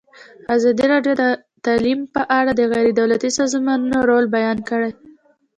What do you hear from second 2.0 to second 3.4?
په اړه د غیر دولتي